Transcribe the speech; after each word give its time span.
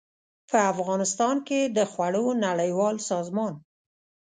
په 0.49 0.57
افغانستان 0.73 1.35
کې 1.47 1.59
د 1.75 1.77
خوړو 1.91 2.25
نړیوال 2.45 2.95
سازمان 3.09 3.53